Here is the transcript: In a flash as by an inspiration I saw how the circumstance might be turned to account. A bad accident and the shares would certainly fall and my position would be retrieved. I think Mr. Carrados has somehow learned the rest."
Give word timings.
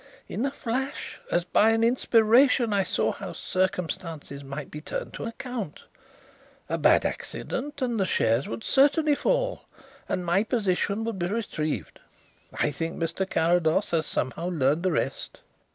In 0.27 0.43
a 0.47 0.51
flash 0.51 1.19
as 1.31 1.43
by 1.43 1.69
an 1.69 1.83
inspiration 1.83 2.73
I 2.73 2.83
saw 2.83 3.11
how 3.11 3.27
the 3.27 3.33
circumstance 3.35 4.31
might 4.31 4.71
be 4.71 4.81
turned 4.81 5.13
to 5.13 5.25
account. 5.25 5.83
A 6.67 6.79
bad 6.79 7.05
accident 7.05 7.83
and 7.83 7.99
the 7.99 8.07
shares 8.07 8.47
would 8.47 8.63
certainly 8.63 9.13
fall 9.13 9.65
and 10.09 10.25
my 10.25 10.43
position 10.43 11.03
would 11.03 11.19
be 11.19 11.27
retrieved. 11.27 11.99
I 12.51 12.71
think 12.71 12.97
Mr. 12.97 13.29
Carrados 13.29 13.91
has 13.91 14.07
somehow 14.07 14.47
learned 14.49 14.81
the 14.81 14.91
rest." 14.91 15.41